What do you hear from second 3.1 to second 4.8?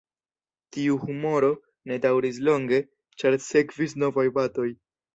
ĉar sekvis novaj batoj.